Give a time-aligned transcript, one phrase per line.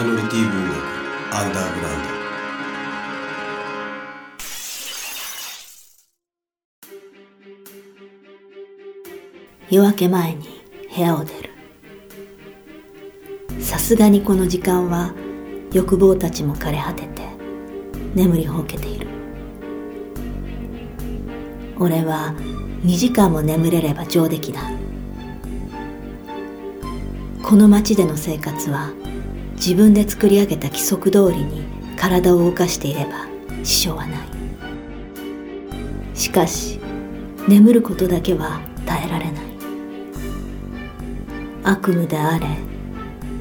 [0.00, 0.76] イノリティ文学
[1.36, 2.08] アンダーグラウンド。
[9.68, 10.48] 夜明け前に
[10.96, 11.50] 部屋を出る。
[13.60, 15.12] さすがにこの時間は
[15.70, 17.20] 欲望たちも枯れ果てて
[18.14, 19.06] 眠りほうけている。
[21.78, 22.34] 俺は
[22.84, 24.62] 2時間も眠れれば上出来だ。
[27.42, 28.94] この町での生活は
[29.60, 31.66] 自分で作り上げた規則通りに
[31.98, 33.26] 体を動かしていれば
[33.62, 34.28] 支障はない。
[36.14, 36.80] しかし
[37.46, 39.34] 眠ることだけは耐えられない。
[41.62, 42.46] 悪夢であれ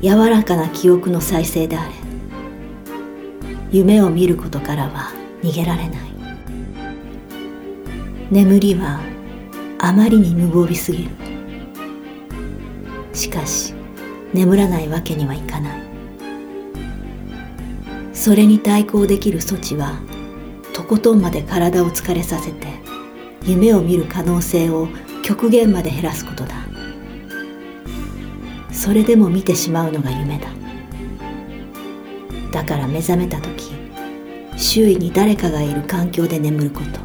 [0.01, 1.93] 柔らかな記憶の再生であれ
[3.71, 5.99] 夢を見ることからは逃げられない。
[8.29, 8.99] 眠りは
[9.79, 11.11] あまりに無防備すぎる。
[13.13, 13.73] しかし
[14.33, 15.88] 眠らないわけにはいかない。
[18.20, 19.98] それに対抗できる措置は
[20.73, 22.67] とことんまで体を疲れさせて
[23.45, 24.89] 夢を見る可能性を
[25.23, 26.55] 極限まで減らすことだ。
[28.73, 30.49] それでも見てしまうのが夢だ。
[32.51, 33.71] だから目覚めた時
[34.57, 36.99] 周囲に誰かがいる環境で眠ること。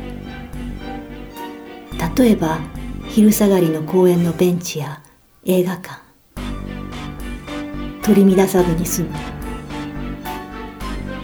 [2.22, 2.58] 例えば
[3.06, 5.00] 昼下がりの公園のベンチや
[5.44, 6.02] 映画館。
[8.02, 9.33] 取り乱さずに済む。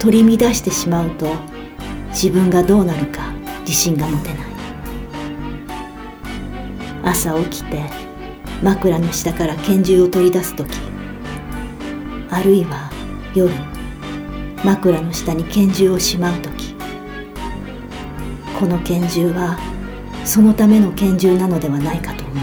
[0.01, 1.31] 取り乱してしまうと
[2.09, 4.37] 自分がどうなるか自信が持てない。
[7.03, 7.83] 朝起きて
[8.63, 10.75] 枕の下から拳銃を取り出す時
[12.31, 12.89] あるいは
[13.35, 13.53] 夜
[14.65, 16.73] 枕の下に拳銃をしまう時
[18.59, 19.59] この拳銃は
[20.25, 22.37] そのための拳銃なのではないかと思う。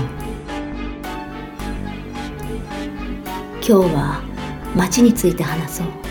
[3.56, 4.22] 今日は
[4.76, 6.07] 街について話そう。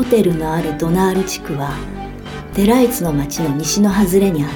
[0.00, 1.76] ホテルのあるドナール地区は
[2.54, 4.52] デライツの町の西の外れにある。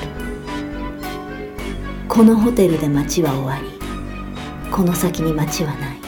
[2.08, 3.78] このホテルで街は終わり。
[4.70, 5.98] この先に街はない。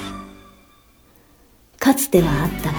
[1.78, 2.78] かつてはあったが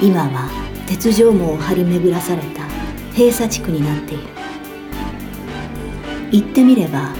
[0.00, 0.48] 今は
[0.86, 2.62] 鉄条網を張り巡らされた
[3.12, 4.22] 閉鎖地区になっている。
[6.32, 7.10] 言ってみれば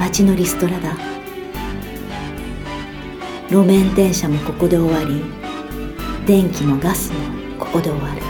[0.00, 0.96] 街のリストラだ。
[3.50, 5.22] 路面電車もここで終わり
[6.26, 7.41] 電気もガスも
[7.72, 8.20] ここで終わる。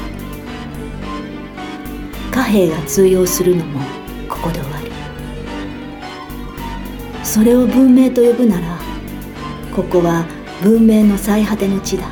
[2.31, 3.81] 貨幣が通用するのも
[4.29, 4.87] ここで終わる。
[7.25, 8.79] それを文明と呼ぶなら
[9.75, 10.25] ここは
[10.63, 12.05] 文明の最果ての地だ。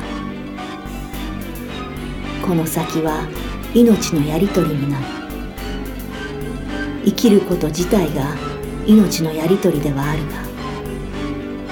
[2.45, 3.25] この先は
[3.73, 5.05] 命のやり取りになる。
[7.05, 8.35] 生きること自体が
[8.85, 10.43] 命のやり取りではあるが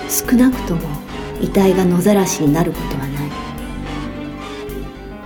[0.09, 0.81] 少なくとも
[1.41, 3.08] 遺体が野ざらしになることはない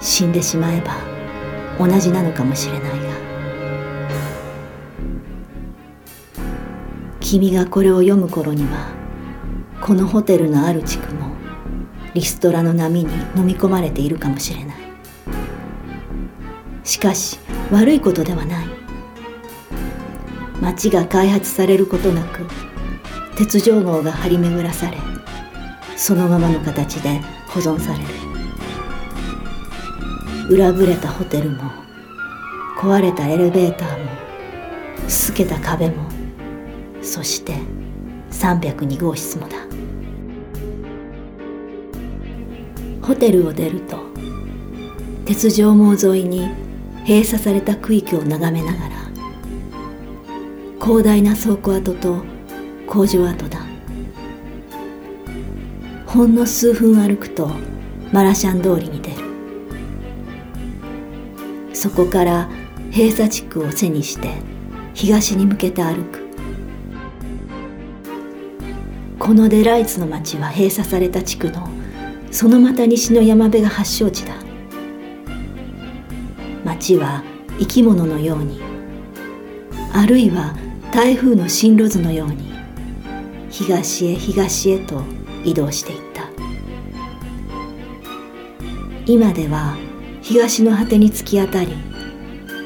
[0.03, 0.97] 死んでしまえば
[1.79, 2.97] 同じなのかもしれないが
[7.21, 8.91] 君がこれを読む頃には
[9.81, 11.31] このホテルのある地区も
[12.13, 14.75] リストラの波に飲み込まれているかもしれない。
[16.83, 17.39] しかし
[17.71, 18.67] 悪いことではない。
[20.61, 22.45] 町が開発されることなく
[23.35, 24.97] 鉄条網が張り巡らされ
[25.95, 28.22] そのままの形で保存される。
[30.49, 31.71] 裏ぶれたホテルも
[32.77, 34.09] 壊れたエレベーターも
[35.09, 36.03] すけた壁も
[37.01, 37.55] そして
[38.31, 39.57] 302号室もだ。
[43.01, 43.97] ホテルを出ると
[45.25, 46.49] 鉄条網沿いに
[47.05, 48.95] 閉鎖された区域を眺めながら
[50.81, 52.23] 広大な倉庫跡と
[52.87, 53.59] 工場跡だ。
[56.05, 57.49] ほんの数分歩くと
[58.11, 59.22] マラシャン通りに出る。
[61.73, 62.49] そこから
[62.91, 64.35] 閉鎖地区を背にして
[64.93, 66.23] 東に向けて歩く。
[69.19, 71.69] このデライツの町は閉鎖された地区の
[72.29, 74.33] そのまた西の山辺が発祥地だ。
[76.65, 77.23] 町は
[77.59, 78.61] 生き物のように
[79.93, 80.55] あるいは
[80.91, 82.53] 台風の進路図のように
[83.49, 85.03] 東へ東へと
[85.43, 86.23] 移動していった。
[89.05, 89.75] 今では
[90.23, 91.73] 東の果てに突き当たり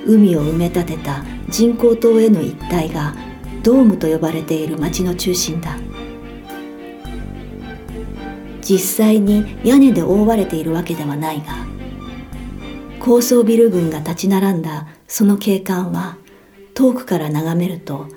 [0.05, 3.13] 海を埋め立てた人工島への一帯が
[3.61, 5.77] ドームと呼ばれている町の中心だ。
[8.67, 11.65] 実際に屋根で覆われているわけではないが
[12.99, 16.17] 高層ビル群が立ち並んだその景観は
[16.73, 18.09] 遠くから眺めると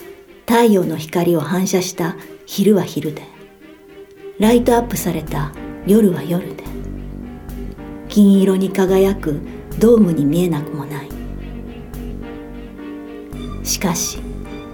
[0.48, 2.16] 太陽の光を反射した
[2.46, 3.22] 昼は昼で
[4.40, 5.52] ライトアップされた
[5.86, 6.64] 夜は夜で
[8.10, 9.40] 金色に輝く
[9.78, 11.08] ドームに見えなくもない。
[13.62, 14.18] しかし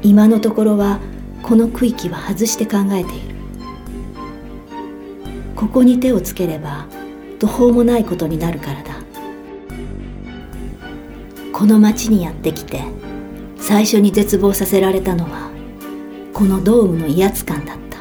[0.02, 0.98] 今のところは
[1.42, 3.36] この区域は外して考えている。
[5.54, 6.86] ここに手をつければ
[7.38, 8.96] 途方もないことになるからだ。
[11.52, 12.82] この町にやってきて
[13.58, 15.50] 最初に絶望させられたのは
[16.32, 17.98] このドームの威圧感だった。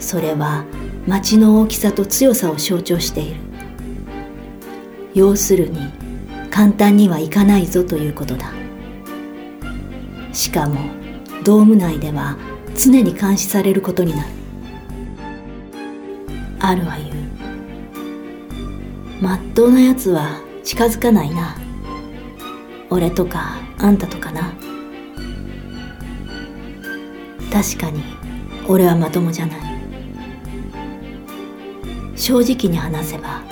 [0.00, 0.64] それは
[1.08, 3.40] 町の大きさと強さを象徴している。
[5.14, 5.90] 要するに
[6.50, 8.52] 簡単にはいかないぞということだ。
[10.34, 10.78] しかも
[11.44, 12.36] ドーム内では
[12.76, 14.28] 常に監視されることになる。
[16.60, 17.08] あるは言う
[19.22, 21.56] まっとうなやつは近づかないな。
[22.90, 24.52] 俺とかあんたとかな。
[27.50, 28.02] 確かに
[28.68, 29.67] 俺はまともじゃない。
[32.18, 33.42] 正直に話せば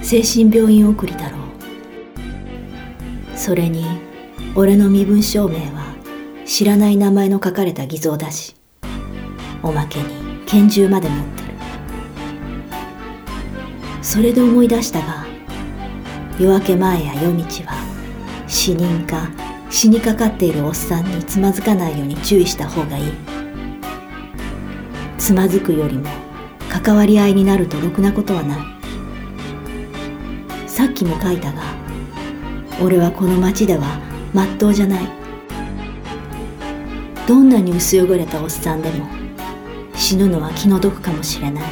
[0.00, 1.40] 精神病院送りだろう。
[3.36, 3.84] それに
[4.54, 5.94] 俺の身分証明は
[6.46, 8.54] 知らない名前の書かれた偽造だし
[9.62, 10.06] おまけに
[10.46, 11.48] 拳銃まで持ってる。
[14.00, 15.26] それで思い出したが
[16.38, 17.74] 夜明け前や夜道は
[18.46, 19.28] 死人か
[19.68, 23.12] 死にかかっているおっさんにつまずかないように注意した方がいい。
[25.18, 26.08] つまずくよりも
[26.80, 28.58] 関わり合いになるとろくなことはない。
[30.68, 31.62] さっきも書いたが
[32.82, 33.98] 俺はこの町では
[34.34, 35.08] まっとうじゃない。
[37.26, 39.06] どんなに薄汚れたおっさんでも
[39.94, 41.64] 死ぬのは気の毒かもしれない。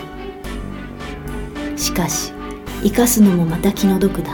[1.76, 2.32] しかし
[2.82, 4.32] 生かすのもまた気の毒だ。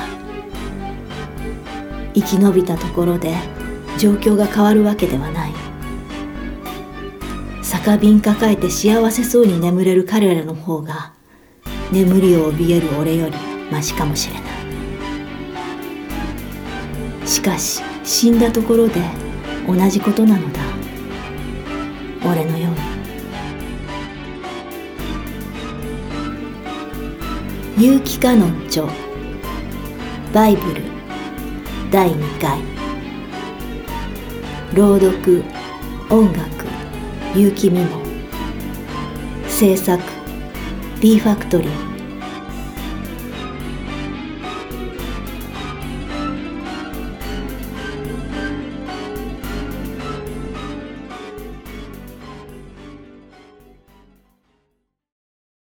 [2.15, 3.35] 生き延びたところで
[3.99, 5.50] 状況が変わるわけではない。
[7.83, 11.15] 酒瓶抱えて幸せそうに眠れる彼らの方が
[11.91, 13.37] 眠りを怯える俺より
[13.73, 14.43] マシかもしれない。
[17.27, 19.01] しかし死んだところで
[19.67, 20.61] 同じことなのだ。
[22.25, 22.73] 俺のよう
[27.79, 27.89] に。
[27.93, 28.85] 有機化の著
[30.35, 30.83] バイブル。
[31.91, 32.59] 第2回。
[34.75, 35.43] 朗読。
[36.11, 36.60] 音楽。
[37.35, 38.03] 結城美も
[39.49, 40.03] 制作
[41.01, 41.90] D ファクトリー